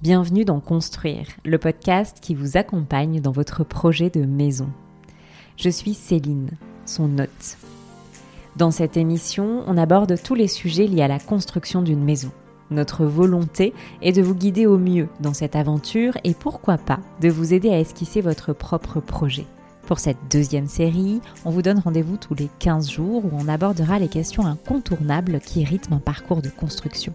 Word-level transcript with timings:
Bienvenue 0.00 0.44
dans 0.44 0.60
Construire, 0.60 1.26
le 1.44 1.58
podcast 1.58 2.18
qui 2.22 2.36
vous 2.36 2.56
accompagne 2.56 3.20
dans 3.20 3.32
votre 3.32 3.64
projet 3.64 4.10
de 4.10 4.24
maison. 4.24 4.68
Je 5.56 5.68
suis 5.68 5.92
Céline, 5.92 6.50
son 6.86 7.18
hôte. 7.18 7.58
Dans 8.54 8.70
cette 8.70 8.96
émission, 8.96 9.64
on 9.66 9.76
aborde 9.76 10.14
tous 10.22 10.36
les 10.36 10.46
sujets 10.46 10.86
liés 10.86 11.02
à 11.02 11.08
la 11.08 11.18
construction 11.18 11.82
d'une 11.82 12.04
maison. 12.04 12.30
Notre 12.70 13.06
volonté 13.06 13.74
est 14.00 14.12
de 14.12 14.22
vous 14.22 14.36
guider 14.36 14.66
au 14.66 14.78
mieux 14.78 15.08
dans 15.18 15.34
cette 15.34 15.56
aventure 15.56 16.16
et 16.22 16.32
pourquoi 16.32 16.78
pas 16.78 17.00
de 17.20 17.28
vous 17.28 17.52
aider 17.52 17.70
à 17.70 17.80
esquisser 17.80 18.20
votre 18.20 18.52
propre 18.52 19.00
projet. 19.00 19.46
Pour 19.88 19.98
cette 19.98 20.30
deuxième 20.30 20.68
série, 20.68 21.20
on 21.44 21.50
vous 21.50 21.62
donne 21.62 21.80
rendez-vous 21.80 22.18
tous 22.18 22.34
les 22.34 22.50
15 22.60 22.88
jours 22.88 23.24
où 23.24 23.30
on 23.32 23.48
abordera 23.48 23.98
les 23.98 24.08
questions 24.08 24.46
incontournables 24.46 25.40
qui 25.40 25.64
rythment 25.64 25.96
un 25.96 26.00
parcours 26.00 26.40
de 26.40 26.50
construction. 26.50 27.14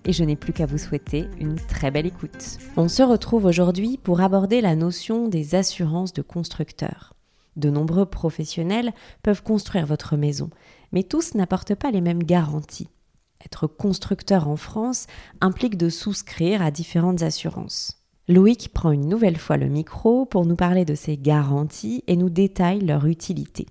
Et 0.06 0.14
je 0.14 0.24
n'ai 0.24 0.36
plus 0.36 0.54
qu'à 0.54 0.66
vous 0.66 0.78
souhaiter 0.78 1.28
une 1.40 1.56
très 1.56 1.92
belle 1.92 2.06
écoute. 2.06 2.60
On 2.78 2.88
se 2.88 3.04
retrouve 3.04 3.46
aujourd'hui 3.46 3.98
pour 4.02 4.22
aborder 4.22 4.62
la 4.62 4.76
notion 4.76 5.28
des 5.28 5.56
assurances 5.56 6.14
de 6.14 6.22
constructeurs. 6.22 7.14
De 7.58 7.70
nombreux 7.70 8.06
professionnels 8.06 8.94
peuvent 9.24 9.44
construire 9.44 9.86
votre 9.86 10.16
maison, 10.16 10.50
mais 10.92 11.04
tous 11.04 11.34
n'apportent 11.34 11.76
pas 11.76 11.92
les 11.92 12.02
mêmes 12.02 12.24
garanties. 12.24 12.90
Être 13.46 13.68
constructeur 13.68 14.48
en 14.48 14.56
France 14.56 15.08
implique 15.42 15.78
de 15.78 15.90
souscrire 15.90 16.62
à 16.62 16.72
différentes 16.72 17.22
assurances. 17.24 18.07
Loïc 18.30 18.74
prend 18.74 18.92
une 18.92 19.08
nouvelle 19.08 19.38
fois 19.38 19.56
le 19.56 19.68
micro 19.68 20.26
pour 20.26 20.46
nous 20.46 20.58
parler 20.58 20.84
de 20.84 20.96
ces 20.96 21.16
garanties 21.16 22.04
et 22.08 22.18
nous 22.18 22.30
détaille 22.30 22.82
leur 22.82 23.06
utilité. 23.06 23.68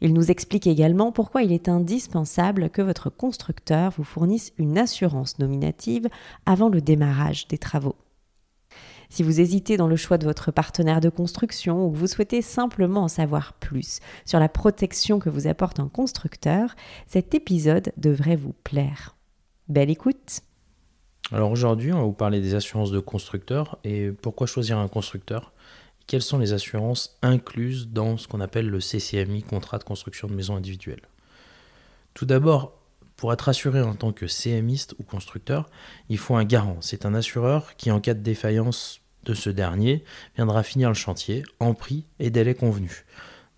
Il 0.00 0.14
nous 0.14 0.32
explique 0.32 0.66
également 0.66 1.12
pourquoi 1.12 1.42
il 1.42 1.52
est 1.52 1.68
indispensable 1.68 2.70
que 2.70 2.82
votre 2.82 3.08
constructeur 3.08 3.92
vous 3.96 4.04
fournisse 4.04 4.52
une 4.58 4.78
assurance 4.78 5.38
nominative 5.38 6.08
avant 6.44 6.68
le 6.68 6.80
démarrage 6.80 7.46
des 7.46 7.58
travaux. 7.58 7.96
Si 9.10 9.22
vous 9.22 9.40
hésitez 9.40 9.76
dans 9.76 9.86
le 9.86 9.96
choix 9.96 10.18
de 10.18 10.26
votre 10.26 10.50
partenaire 10.50 11.00
de 11.00 11.08
construction 11.08 11.86
ou 11.86 11.92
que 11.92 11.96
vous 11.96 12.06
souhaitez 12.08 12.42
simplement 12.42 13.04
en 13.04 13.08
savoir 13.08 13.54
plus 13.54 14.00
sur 14.26 14.40
la 14.40 14.48
protection 14.48 15.20
que 15.20 15.30
vous 15.30 15.46
apporte 15.46 15.78
un 15.78 15.88
constructeur, 15.88 16.74
cet 17.06 17.32
épisode 17.32 17.92
devrait 17.96 18.36
vous 18.36 18.54
plaire. 18.64 19.16
Belle 19.68 19.90
écoute 19.90 20.42
alors 21.32 21.50
aujourd'hui, 21.50 21.92
on 21.92 21.98
va 21.98 22.04
vous 22.04 22.12
parler 22.12 22.40
des 22.40 22.54
assurances 22.54 22.90
de 22.90 23.00
constructeurs 23.00 23.78
et 23.84 24.10
pourquoi 24.10 24.46
choisir 24.46 24.78
un 24.78 24.88
constructeur? 24.88 25.52
Quelles 26.06 26.22
sont 26.22 26.38
les 26.38 26.54
assurances 26.54 27.18
incluses 27.20 27.88
dans 27.88 28.16
ce 28.16 28.26
qu'on 28.26 28.40
appelle 28.40 28.68
le 28.68 28.80
CCMI, 28.80 29.42
contrat 29.42 29.76
de 29.76 29.84
construction 29.84 30.26
de 30.26 30.32
maison 30.32 30.56
individuelle 30.56 31.02
Tout 32.14 32.24
d'abord, 32.24 32.72
pour 33.16 33.32
être 33.32 33.50
assuré 33.50 33.82
en 33.82 33.94
tant 33.94 34.12
que 34.12 34.26
CMiste 34.26 34.94
ou 34.98 35.02
constructeur, 35.02 35.68
il 36.08 36.16
faut 36.16 36.36
un 36.36 36.44
garant. 36.44 36.78
C'est 36.80 37.04
un 37.04 37.14
assureur 37.14 37.76
qui, 37.76 37.90
en 37.90 38.00
cas 38.00 38.14
de 38.14 38.20
défaillance 38.20 39.02
de 39.24 39.34
ce 39.34 39.50
dernier, 39.50 40.04
viendra 40.36 40.62
finir 40.62 40.88
le 40.88 40.94
chantier 40.94 41.42
en 41.60 41.74
prix 41.74 42.06
et 42.20 42.30
délai 42.30 42.54
convenu. 42.54 43.04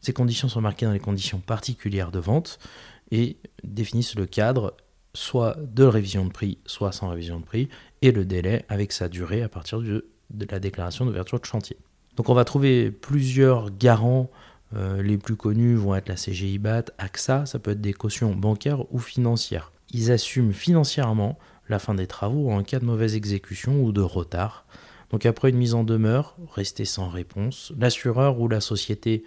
Ces 0.00 0.12
conditions 0.12 0.49
sont 0.49 0.61
marquées 0.61 0.87
dans 0.87 0.93
les 0.93 0.99
conditions 0.99 1.39
particulières 1.39 2.11
de 2.11 2.19
vente 2.19 2.59
et 3.12 3.37
définissent 3.62 4.16
le 4.16 4.27
cadre 4.27 4.75
soit 5.15 5.56
de 5.60 5.84
révision 5.84 6.25
de 6.25 6.31
prix, 6.31 6.59
soit 6.66 6.93
sans 6.93 7.09
révision 7.09 7.41
de 7.41 7.44
prix, 7.44 7.69
et 8.03 8.12
le 8.12 8.25
délai 8.25 8.65
avec 8.69 8.93
sa 8.93 9.09
durée 9.09 9.43
à 9.43 9.48
partir 9.48 9.81
de, 9.81 10.06
la 10.50 10.60
déclaration 10.60 11.04
d'ouverture 11.04 11.41
de 11.41 11.44
chantier. 11.44 11.76
Donc 12.16 12.28
on 12.28 12.34
va 12.34 12.44
trouver 12.44 12.91
plusieurs 12.91 13.71
garants. 13.71 14.31
Euh, 14.76 15.03
les 15.03 15.19
plus 15.19 15.37
connus 15.37 15.75
vont 15.75 15.97
être 15.97 16.09
la 16.09 16.15
CGI 16.15 16.59
BAT, 16.59 16.84
AXA, 16.98 17.44
ça 17.47 17.59
peut 17.59 17.72
être 17.72 17.81
des 17.81 17.93
cautions 17.93 18.34
bancaires 18.34 18.93
ou 18.93 18.98
financières. 19.00 19.72
Ils 19.93 20.12
assument 20.12 20.53
financièrement 20.53 21.38
la 21.69 21.81
fin 21.81 21.94
des 21.94 22.06
travaux 22.06 22.50
en 22.50 22.62
cas 22.62 22.78
de 22.78 22.84
mauvaise 22.84 23.16
exécution 23.16 23.82
ou 23.82 23.91
de 23.91 24.00
retard. 24.00 24.65
Donc 25.10 25.27
après 25.27 25.50
une 25.50 25.56
mise 25.56 25.75
en 25.75 25.82
demeure, 25.82 26.37
restez 26.54 26.84
sans 26.84 27.09
réponse, 27.09 27.72
l'assureur 27.77 28.38
ou 28.38 28.47
la 28.47 28.60
société 28.60 29.25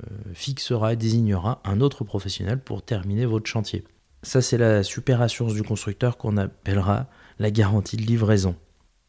euh, 0.00 0.06
fixera 0.34 0.92
et 0.92 0.96
désignera 0.96 1.60
un 1.64 1.80
autre 1.80 2.02
professionnel 2.02 2.58
pour 2.58 2.82
terminer 2.82 3.26
votre 3.26 3.46
chantier. 3.46 3.84
Ça, 4.22 4.42
c'est 4.42 4.58
la 4.58 4.82
super 4.82 5.22
assurance 5.22 5.54
du 5.54 5.62
constructeur 5.62 6.18
qu'on 6.18 6.36
appellera 6.36 7.06
la 7.38 7.50
garantie 7.50 7.96
de 7.96 8.02
livraison. 8.02 8.54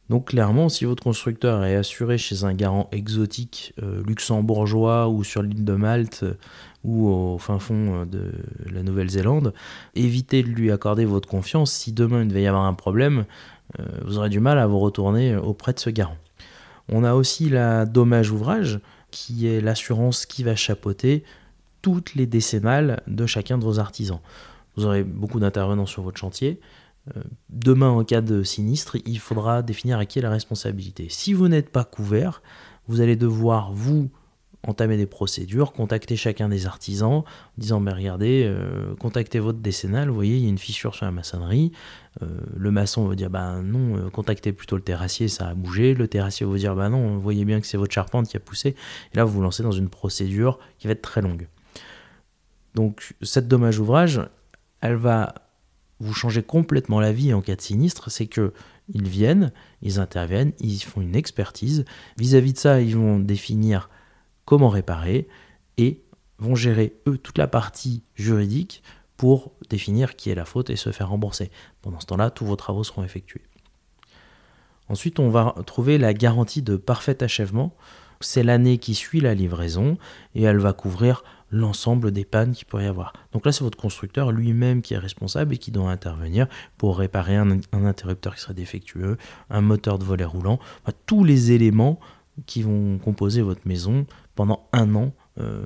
Donc 0.09 0.27
clairement, 0.27 0.67
si 0.67 0.83
votre 0.83 1.01
constructeur 1.01 1.63
est 1.63 1.75
assuré 1.75 2.17
chez 2.17 2.43
un 2.43 2.53
garant 2.53 2.89
exotique 2.91 3.73
euh, 3.81 4.03
luxembourgeois 4.05 5.07
ou 5.07 5.23
sur 5.23 5.41
l'île 5.41 5.63
de 5.63 5.73
Malte 5.73 6.23
euh, 6.23 6.33
ou 6.83 7.07
au 7.09 7.37
fin 7.37 7.59
fond 7.59 8.01
euh, 8.01 8.05
de 8.05 8.31
la 8.69 8.83
Nouvelle-Zélande, 8.83 9.53
évitez 9.95 10.43
de 10.43 10.49
lui 10.49 10.69
accorder 10.69 11.05
votre 11.05 11.29
confiance. 11.29 11.71
Si 11.71 11.93
demain 11.93 12.23
il 12.23 12.27
devait 12.27 12.41
y 12.41 12.47
avoir 12.47 12.65
un 12.65 12.73
problème, 12.73 13.25
vous 14.03 14.17
aurez 14.17 14.27
du 14.27 14.41
mal 14.41 14.59
à 14.59 14.67
vous 14.67 14.79
retourner 14.79 15.33
auprès 15.37 15.71
de 15.71 15.79
ce 15.79 15.89
garant. 15.89 16.17
On 16.89 17.05
a 17.05 17.13
aussi 17.13 17.49
la 17.49 17.85
dommage 17.85 18.31
ouvrage, 18.31 18.81
qui 19.11 19.47
est 19.47 19.61
l'assurance 19.61 20.25
qui 20.25 20.43
va 20.43 20.57
chapeauter 20.57 21.23
toutes 21.81 22.15
les 22.15 22.25
décennales 22.25 23.01
de 23.07 23.25
chacun 23.25 23.57
de 23.57 23.63
vos 23.63 23.79
artisans 23.79 24.19
vous 24.75 24.85
aurez 24.85 25.03
beaucoup 25.03 25.39
d'intervenants 25.39 25.85
sur 25.85 26.03
votre 26.03 26.17
chantier. 26.17 26.59
Euh, 27.15 27.21
demain, 27.49 27.89
en 27.89 28.03
cas 28.03 28.21
de 28.21 28.43
sinistre, 28.43 28.97
il 29.05 29.19
faudra 29.19 29.61
définir 29.61 29.97
à 29.97 30.05
qui 30.05 30.19
est 30.19 30.21
la 30.21 30.29
responsabilité. 30.29 31.07
Si 31.09 31.33
vous 31.33 31.47
n'êtes 31.47 31.69
pas 31.69 31.83
couvert, 31.83 32.41
vous 32.87 33.01
allez 33.01 33.15
devoir, 33.15 33.73
vous, 33.73 34.09
entamer 34.67 34.95
des 34.95 35.07
procédures, 35.07 35.73
contacter 35.73 36.15
chacun 36.15 36.47
des 36.47 36.67
artisans, 36.67 37.23
disant 37.57 37.79
mais 37.79 37.91
regardez, 37.91 38.43
euh, 38.45 38.93
contactez 38.99 39.39
votre 39.39 39.57
décennale, 39.57 40.09
vous 40.09 40.15
voyez, 40.15 40.37
il 40.37 40.43
y 40.43 40.45
a 40.45 40.49
une 40.49 40.59
fissure 40.59 40.93
sur 40.93 41.05
la 41.05 41.11
maçonnerie. 41.11 41.71
Euh, 42.21 42.27
le 42.55 42.69
maçon 42.69 43.07
va 43.07 43.15
dire 43.15 43.31
bah 43.31 43.59
non, 43.63 44.11
contactez 44.11 44.53
plutôt 44.53 44.75
le 44.75 44.83
terrassier, 44.83 45.27
ça 45.27 45.47
a 45.47 45.55
bougé. 45.55 45.95
Le 45.95 46.07
terrassier 46.07 46.45
va 46.45 46.51
vous 46.51 46.59
dire 46.59 46.75
bah 46.75 46.89
non, 46.89 47.15
vous 47.15 47.21
voyez 47.21 47.43
bien 47.43 47.59
que 47.59 47.65
c'est 47.65 47.77
votre 47.77 47.93
charpente 47.93 48.27
qui 48.27 48.37
a 48.37 48.39
poussé. 48.39 48.75
Et 49.13 49.17
là, 49.17 49.23
vous 49.23 49.33
vous 49.33 49.41
lancez 49.41 49.63
dans 49.63 49.71
une 49.71 49.89
procédure 49.89 50.59
qui 50.77 50.85
va 50.85 50.93
être 50.93 51.01
très 51.01 51.21
longue. 51.21 51.47
Donc, 52.75 53.15
cette 53.21 53.47
dommage 53.47 53.79
ouvrage, 53.79 54.21
elle 54.81 54.95
va 54.95 55.33
vous 55.99 56.13
changer 56.13 56.41
complètement 56.41 56.99
la 56.99 57.11
vie 57.11 57.33
en 57.33 57.41
cas 57.41 57.55
de 57.55 57.61
sinistre, 57.61 58.09
c'est 58.09 58.25
que 58.25 58.53
ils 58.93 59.07
viennent, 59.07 59.53
ils 59.81 59.99
interviennent, 59.99 60.51
ils 60.59 60.79
font 60.79 61.01
une 61.01 61.15
expertise. 61.15 61.85
Vis-à-vis 62.17 62.53
de 62.53 62.57
ça, 62.57 62.81
ils 62.81 62.97
vont 62.97 63.19
définir 63.19 63.89
comment 64.45 64.69
réparer 64.69 65.27
et 65.77 66.03
vont 66.39 66.55
gérer 66.55 66.95
eux 67.07 67.17
toute 67.17 67.37
la 67.37 67.47
partie 67.47 68.03
juridique 68.15 68.83
pour 69.15 69.53
définir 69.69 70.15
qui 70.15 70.31
est 70.31 70.35
la 70.35 70.45
faute 70.45 70.71
et 70.71 70.75
se 70.75 70.91
faire 70.91 71.09
rembourser. 71.09 71.51
Pendant 71.83 71.99
ce 71.99 72.07
temps-là, 72.07 72.31
tous 72.31 72.45
vos 72.45 72.55
travaux 72.55 72.83
seront 72.83 73.03
effectués. 73.03 73.43
Ensuite, 74.89 75.19
on 75.19 75.29
va 75.29 75.55
trouver 75.67 75.97
la 75.97 76.13
garantie 76.13 76.63
de 76.63 76.75
parfait 76.75 77.23
achèvement. 77.23 77.75
C'est 78.19 78.43
l'année 78.43 78.77
qui 78.79 78.95
suit 78.95 79.21
la 79.21 79.35
livraison 79.35 79.97
et 80.35 80.41
elle 80.43 80.57
va 80.57 80.73
couvrir 80.73 81.23
l'ensemble 81.51 82.11
des 82.11 82.25
pannes 82.25 82.53
qu'il 82.53 82.65
pourrait 82.65 82.85
y 82.85 82.87
avoir. 82.87 83.13
Donc 83.33 83.45
là, 83.45 83.51
c'est 83.51 83.63
votre 83.63 83.77
constructeur 83.77 84.31
lui-même 84.31 84.81
qui 84.81 84.93
est 84.93 84.97
responsable 84.97 85.53
et 85.53 85.57
qui 85.57 85.71
doit 85.71 85.91
intervenir 85.91 86.47
pour 86.77 86.97
réparer 86.97 87.35
un, 87.35 87.59
interrupteur 87.73 88.35
qui 88.35 88.41
serait 88.41 88.53
défectueux, 88.53 89.17
un 89.49 89.61
moteur 89.61 89.99
de 89.99 90.03
volet 90.03 90.25
roulant, 90.25 90.59
tous 91.05 91.23
les 91.23 91.51
éléments 91.51 91.99
qui 92.45 92.63
vont 92.63 92.97
composer 92.97 93.41
votre 93.41 93.67
maison 93.67 94.05
pendant 94.35 94.67
un 94.71 94.95
an 94.95 95.11
euh, 95.39 95.65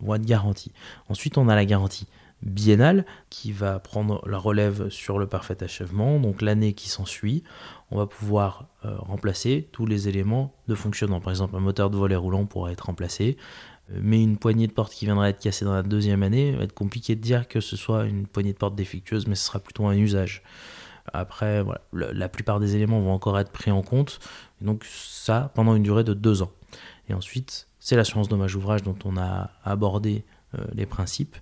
de 0.00 0.24
garantie. 0.24 0.72
Ensuite, 1.08 1.38
on 1.38 1.48
a 1.48 1.54
la 1.54 1.64
garantie 1.64 2.06
biennale 2.42 3.04
qui 3.30 3.52
va 3.52 3.78
prendre 3.78 4.26
la 4.28 4.38
relève 4.38 4.88
sur 4.90 5.18
le 5.18 5.26
parfait 5.26 5.62
achèvement, 5.62 6.20
donc 6.20 6.40
l'année 6.40 6.72
qui 6.72 6.88
s'ensuit, 6.88 7.42
on 7.90 7.96
va 7.96 8.06
pouvoir 8.06 8.66
euh, 8.84 8.96
remplacer 8.98 9.68
tous 9.72 9.86
les 9.86 10.08
éléments 10.08 10.54
de 10.68 10.74
fonctionnement. 10.74 11.20
Par 11.20 11.30
exemple, 11.30 11.56
un 11.56 11.60
moteur 11.60 11.90
de 11.90 11.96
volet 11.96 12.16
roulant 12.16 12.46
pourra 12.46 12.70
être 12.70 12.86
remplacé, 12.86 13.36
mais 13.90 14.22
une 14.22 14.36
poignée 14.36 14.66
de 14.66 14.72
porte 14.72 14.92
qui 14.92 15.04
viendrait 15.04 15.30
être 15.30 15.40
cassée 15.40 15.64
dans 15.64 15.74
la 15.74 15.82
deuxième 15.82 16.22
année, 16.22 16.52
va 16.52 16.64
être 16.64 16.74
compliqué 16.74 17.16
de 17.16 17.20
dire 17.20 17.48
que 17.48 17.60
ce 17.60 17.76
soit 17.76 18.04
une 18.04 18.26
poignée 18.26 18.52
de 18.52 18.58
porte 18.58 18.74
défectueuse, 18.74 19.26
mais 19.26 19.34
ce 19.34 19.46
sera 19.46 19.60
plutôt 19.60 19.86
un 19.86 19.96
usage. 19.96 20.42
Après, 21.12 21.62
voilà, 21.62 21.80
la 21.92 22.28
plupart 22.28 22.60
des 22.60 22.76
éléments 22.76 23.00
vont 23.00 23.12
encore 23.12 23.38
être 23.38 23.50
pris 23.50 23.70
en 23.70 23.82
compte, 23.82 24.20
donc 24.60 24.84
ça 24.84 25.50
pendant 25.54 25.74
une 25.74 25.82
durée 25.82 26.04
de 26.04 26.14
deux 26.14 26.42
ans. 26.42 26.52
Et 27.08 27.14
ensuite, 27.14 27.68
c'est 27.80 27.96
l'assurance 27.96 28.28
dommage 28.28 28.54
ouvrage 28.54 28.82
dont 28.82 28.98
on 29.04 29.16
a 29.16 29.50
abordé 29.64 30.24
euh, 30.54 30.64
les 30.74 30.86
principes. 30.86 31.36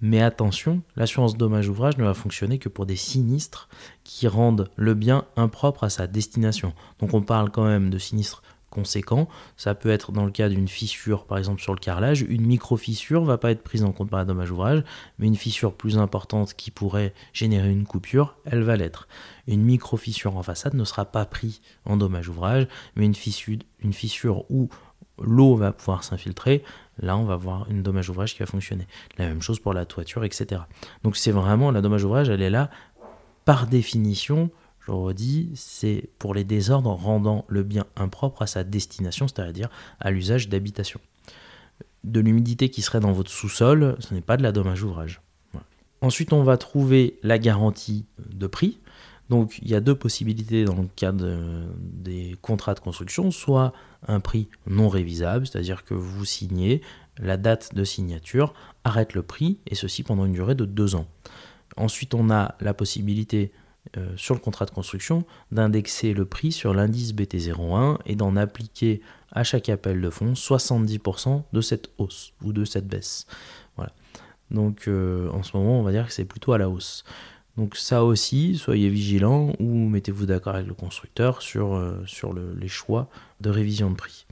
Mais 0.00 0.22
attention, 0.22 0.82
l'assurance 0.96 1.36
dommage 1.36 1.68
ouvrage 1.68 1.98
ne 1.98 2.04
va 2.04 2.14
fonctionner 2.14 2.58
que 2.58 2.70
pour 2.70 2.86
des 2.86 2.96
sinistres 2.96 3.68
qui 4.02 4.28
rendent 4.28 4.70
le 4.76 4.94
bien 4.94 5.26
impropre 5.36 5.84
à 5.84 5.90
sa 5.90 6.06
destination. 6.06 6.72
Donc 7.00 7.12
on 7.12 7.20
parle 7.20 7.50
quand 7.50 7.64
même 7.64 7.90
de 7.90 7.98
sinistres 7.98 8.42
conséquents. 8.70 9.28
Ça 9.56 9.74
peut 9.74 9.90
être 9.90 10.12
dans 10.12 10.24
le 10.24 10.30
cas 10.30 10.48
d'une 10.48 10.68
fissure, 10.68 11.26
par 11.26 11.38
exemple 11.38 11.60
sur 11.60 11.74
le 11.74 11.78
carrelage. 11.78 12.22
Une 12.22 12.46
micro-fissure 12.46 13.24
va 13.24 13.36
pas 13.36 13.50
être 13.50 13.62
prise 13.62 13.84
en 13.84 13.92
compte 13.92 14.08
par 14.08 14.18
la 14.18 14.24
dommage 14.24 14.50
ouvrage, 14.50 14.82
mais 15.18 15.26
une 15.26 15.36
fissure 15.36 15.74
plus 15.74 15.98
importante 15.98 16.54
qui 16.54 16.70
pourrait 16.70 17.12
générer 17.32 17.70
une 17.70 17.84
coupure, 17.84 18.36
elle 18.44 18.62
va 18.62 18.76
l'être. 18.76 19.08
Une 19.46 19.62
micro-fissure 19.62 20.36
en 20.36 20.42
façade 20.42 20.74
ne 20.74 20.84
sera 20.84 21.04
pas 21.04 21.24
prise 21.26 21.60
en 21.84 21.96
dommage 21.96 22.28
ouvrage, 22.28 22.68
mais 22.96 23.04
une 23.04 23.14
fissure, 23.14 23.58
une 23.80 23.92
fissure 23.92 24.44
où 24.50 24.68
l'eau 25.20 25.54
va 25.56 25.72
pouvoir 25.72 26.04
s'infiltrer, 26.04 26.62
là 26.98 27.16
on 27.16 27.24
va 27.24 27.36
voir 27.36 27.66
une 27.70 27.82
dommage 27.82 28.08
ouvrage 28.08 28.32
qui 28.32 28.40
va 28.40 28.46
fonctionner. 28.46 28.86
La 29.18 29.26
même 29.26 29.42
chose 29.42 29.60
pour 29.60 29.74
la 29.74 29.84
toiture, 29.84 30.24
etc. 30.24 30.62
Donc 31.02 31.16
c'est 31.16 31.30
vraiment 31.30 31.70
la 31.70 31.82
dommage 31.82 32.04
ouvrage, 32.04 32.28
elle 32.30 32.42
est 32.42 32.50
là 32.50 32.70
par 33.44 33.66
définition, 33.66 34.50
je 34.80 34.90
redis, 34.90 35.50
c'est 35.54 36.08
pour 36.18 36.34
les 36.34 36.44
désordres 36.44 36.90
rendant 36.90 37.44
le 37.48 37.62
bien 37.62 37.84
impropre 37.96 38.42
à 38.42 38.46
sa 38.46 38.64
destination, 38.64 39.28
c'est-à-dire 39.28 39.68
à, 40.00 40.10
l'usage 40.10 40.48
d'habitation. 40.48 41.00
De 42.04 42.20
l'humidité 42.20 42.70
qui 42.70 42.82
serait 42.82 43.00
dans 43.00 43.12
votre 43.12 43.30
sous-sol, 43.30 43.96
ce 43.98 44.14
n'est 44.14 44.22
pas 44.22 44.36
de 44.36 44.42
la 44.42 44.52
dommage 44.52 44.82
ouvrage. 44.82 45.20
Ensuite, 46.00 46.32
on 46.32 46.42
va 46.42 46.56
trouver 46.56 47.18
la 47.22 47.38
garantie 47.38 48.06
de 48.32 48.46
prix. 48.46 48.78
Donc 49.28 49.58
il 49.62 49.68
y 49.68 49.74
a 49.74 49.80
deux 49.80 49.94
possibilités 49.94 50.64
dans 50.64 50.74
le 50.74 50.88
cadre 50.96 51.38
des 51.78 52.36
contrats 52.42 52.74
de 52.74 52.80
construction, 52.80 53.30
soit 53.30 53.72
un 54.08 54.18
prix 54.18 54.48
non 54.66 54.88
révisable, 54.88 55.46
c'est-à-dire 55.46 55.84
que 55.84 55.94
vous 55.94 56.24
signez, 56.24 56.80
la 57.16 57.36
date 57.36 57.74
de 57.74 57.84
signature 57.84 58.54
arrête 58.82 59.14
le 59.14 59.22
prix, 59.22 59.58
et 59.66 59.76
ceci 59.76 60.02
pendant 60.02 60.24
une 60.24 60.32
durée 60.32 60.56
de 60.56 60.64
deux 60.64 60.96
ans. 60.96 61.06
Ensuite, 61.76 62.14
on 62.14 62.30
a 62.30 62.56
la 62.60 62.74
possibilité 62.74 63.52
euh, 63.96 64.12
sur 64.14 64.34
le 64.34 64.40
contrat 64.40 64.66
de 64.66 64.70
construction 64.70 65.24
d'indexer 65.52 66.12
le 66.12 66.26
prix 66.26 66.52
sur 66.52 66.74
l'indice 66.74 67.12
BT01 67.12 67.98
et 68.04 68.14
d'en 68.14 68.36
appliquer 68.36 69.00
à 69.32 69.42
chaque 69.42 69.68
appel 69.68 70.00
de 70.00 70.10
fonds 70.10 70.34
70% 70.34 71.42
de 71.52 71.60
cette 71.60 71.90
hausse 71.98 72.32
ou 72.44 72.52
de 72.52 72.64
cette 72.64 72.86
baisse. 72.86 73.26
Voilà. 73.76 73.92
Donc 74.50 74.86
euh, 74.86 75.28
en 75.30 75.42
ce 75.42 75.56
moment, 75.56 75.80
on 75.80 75.82
va 75.82 75.92
dire 75.92 76.06
que 76.06 76.12
c'est 76.12 76.26
plutôt 76.26 76.52
à 76.52 76.58
la 76.58 76.68
hausse. 76.68 77.04
Donc 77.56 77.74
ça 77.74 78.04
aussi, 78.04 78.56
soyez 78.56 78.90
vigilants 78.90 79.54
ou 79.58 79.88
mettez-vous 79.88 80.26
d'accord 80.26 80.54
avec 80.54 80.68
le 80.68 80.74
constructeur 80.74 81.40
sur, 81.40 81.74
euh, 81.74 82.00
sur 82.06 82.34
les 82.34 82.68
choix 82.68 83.08
de 83.40 83.50
révision 83.50 83.90
de 83.90 83.96
prix. 83.96 84.26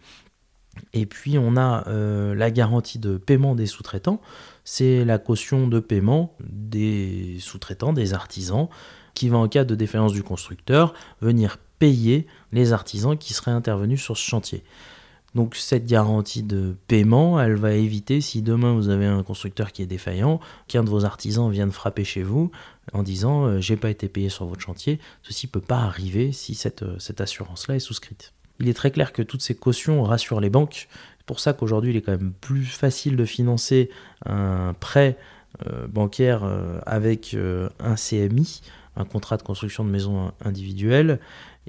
Et 0.93 1.07
puis 1.07 1.39
on 1.39 1.57
a 1.57 1.91
la 2.35 2.51
garantie 2.53 3.01
de 3.01 3.17
paiement 3.17 3.57
des 3.57 3.67
sous-traitants, 3.67 4.21
c'est 4.63 5.05
la 5.05 5.19
caution 5.19 5.67
de 5.67 5.81
paiement 5.81 6.37
des 6.39 7.39
sous-traitants, 7.41 7.93
des 7.93 8.15
artisans, 8.15 8.69
qui 9.19 9.29
va 9.29 9.39
en 9.39 9.49
cas 9.49 9.65
de 9.65 9.75
défaillance 9.75 10.13
du 10.13 10.23
constructeur 10.23 10.95
venir 11.21 11.59
payer 11.81 12.29
les 12.53 12.73
artisans 12.73 13.19
qui 13.19 13.35
seraient 13.35 13.51
intervenus 13.51 14.01
sur 14.01 14.17
ce 14.17 14.23
chantier. 14.23 14.63
Donc 15.35 15.57
cette 15.57 15.87
garantie 15.87 16.45
de 16.45 16.77
paiement, 16.87 17.41
elle 17.41 17.57
va 17.57 17.73
éviter 17.73 18.21
si 18.21 18.43
demain 18.43 18.75
vous 18.75 18.91
avez 18.91 19.07
un 19.07 19.25
constructeur 19.25 19.73
qui 19.73 19.83
est 19.83 19.87
défaillant, 19.87 20.39
qu'un 20.69 20.85
de 20.85 20.89
vos 20.89 21.05
artisans 21.05 21.51
vienne 21.51 21.73
frapper 21.73 22.05
chez 22.05 22.23
vous 22.23 22.53
en 22.93 23.03
disant 23.03 23.45
euh, 23.45 23.61
j'ai 23.61 23.77
pas 23.77 23.91
été 23.91 24.09
payé 24.09 24.29
sur 24.29 24.47
votre 24.47 24.61
chantier, 24.61 25.01
ceci 25.23 25.49
peut 25.49 25.61
pas 25.61 25.79
arriver 25.79 26.31
si 26.31 26.55
cette, 26.55 26.85
euh, 26.85 26.97
assurance-là 27.19 27.75
est 27.75 27.81
souscrite. 27.81 28.33
Il 28.61 28.69
est 28.69 28.75
très 28.75 28.93
clair 28.93 29.13
que 29.13 29.23
toutes 29.23 29.43
ces 29.43 29.57
cautions 29.57 30.05
rassurent 30.05 30.41
les 30.41 30.51
banques. 30.51 30.89
C'est 31.19 31.27
pour 31.27 31.41
ça 31.41 31.55
qu'aujourd'hui 31.55 31.91
il 31.91 31.97
est 31.97 32.03
quand 32.03 32.13
même 32.13 32.33
plus 32.41 32.65
facile 32.65 33.17
de 33.17 33.25
financer 33.25 33.91
un 34.27 34.75
prêt 34.79 35.19
euh, 35.67 35.89
bancaire 35.89 36.49
avec 36.87 37.37
un 37.81 37.95
CMI, 37.97 38.63
un 38.99 39.05
contrat 39.05 39.39
de 39.39 39.43
construction 39.43 39.85
de 39.85 39.91
maison 39.91 40.33
individuelle, 40.45 41.21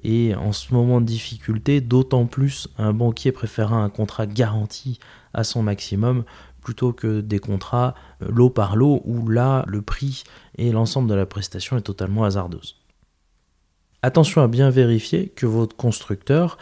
et 0.04 0.36
en 0.36 0.52
ce 0.52 0.74
moment 0.74 1.00
de 1.00 1.06
difficulté, 1.06 1.80
d'autant 1.80 2.26
plus 2.26 2.68
un 2.78 2.92
banquier 2.92 3.32
préférera 3.32 3.78
un 3.78 3.90
contrat 3.90 4.28
garanti 4.28 5.00
à 5.34 5.44
son 5.44 5.64
maximum 5.64 6.24
plutôt 6.62 6.94
que 6.94 7.22
des 7.22 7.40
contrats 7.40 7.96
euh, 8.22 8.28
lot 8.30 8.50
par 8.50 8.76
lot 8.76 9.02
où 9.06 9.28
là 9.30 9.64
le 9.68 9.82
prix 9.82 10.24
et 10.58 10.72
l'ensemble 10.72 11.10
de 11.10 11.16
la 11.16 11.26
prestation 11.26 11.78
est 11.78 11.82
totalement 11.82 12.26
hasardeuse. 12.26 12.76
Attention 14.02 14.42
à 14.42 14.48
bien 14.48 14.70
vérifier 14.70 15.30
que 15.30 15.46
votre 15.46 15.76
constructeur 15.76 16.58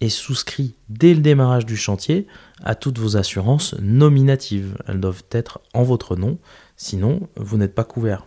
est 0.00 0.08
souscrit 0.08 0.74
dès 0.88 1.14
le 1.14 1.20
démarrage 1.20 1.66
du 1.66 1.76
chantier 1.76 2.26
à 2.62 2.74
toutes 2.74 2.98
vos 2.98 3.16
assurances 3.16 3.74
nominatives. 3.80 4.76
Elles 4.86 5.00
doivent 5.00 5.24
être 5.30 5.60
en 5.74 5.82
votre 5.82 6.16
nom, 6.16 6.38
sinon 6.76 7.28
vous 7.36 7.56
n'êtes 7.56 7.74
pas 7.74 7.84
couvert. 7.84 8.26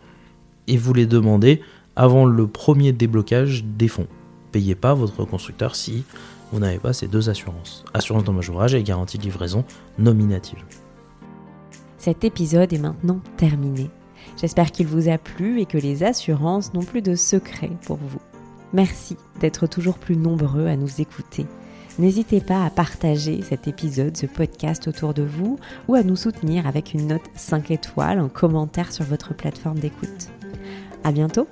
Et 0.68 0.78
vous 0.78 0.94
les 0.94 1.06
demandez 1.06 1.62
avant 2.00 2.26
le 2.26 2.48
premier 2.48 2.94
déblocage 2.94 3.66
des 3.66 3.90
fonds 3.90 4.08
payez 4.54 4.74
pas 4.74 4.94
votre 4.94 5.26
constructeur 5.26 5.76
si 5.76 6.06
vous 6.52 6.60
n'avez 6.60 6.80
pas 6.80 6.94
ces 6.94 7.08
deux 7.08 7.30
assurances. 7.30 7.84
Assurance 7.94 8.24
dommage 8.24 8.50
ouvrage 8.50 8.74
et 8.74 8.82
garantie 8.82 9.18
de 9.18 9.24
livraison 9.24 9.66
nominative. 9.98 10.64
Cet 11.98 12.24
épisode 12.24 12.72
est 12.74 12.80
maintenant 12.80 13.20
terminé. 13.36 13.90
J'espère 14.40 14.72
qu'il 14.72 14.88
vous 14.88 15.10
a 15.10 15.18
plu 15.18 15.60
et 15.60 15.66
que 15.66 15.78
les 15.78 16.04
assurances 16.04 16.74
n'ont 16.74 16.84
plus 16.84 17.02
de 17.02 17.16
secrets 17.16 17.72
pour 17.86 17.98
vous. 17.98 18.22
Merci 18.72 19.18
d'être 19.42 19.68
toujours 19.68 19.98
plus 19.98 20.16
nombreux 20.16 20.68
à 20.68 20.78
nous 20.78 21.02
écouter. 21.02 21.46
N'hésitez 22.00 22.40
pas 22.40 22.64
à 22.64 22.70
partager 22.70 23.42
cet 23.42 23.68
épisode, 23.68 24.16
ce 24.16 24.26
podcast 24.26 24.88
autour 24.88 25.14
de 25.14 25.24
vous 25.24 25.60
ou 25.90 25.96
à 25.96 26.04
nous 26.04 26.16
soutenir 26.16 26.66
avec 26.66 26.94
une 26.94 27.08
note 27.08 27.30
5 27.36 27.72
étoiles, 27.72 28.20
un 28.20 28.30
commentaire 28.30 28.94
sur 28.94 29.04
votre 29.04 29.36
plateforme 29.36 29.80
d'écoute. 29.80 30.30
À 31.04 31.12
bientôt! 31.12 31.48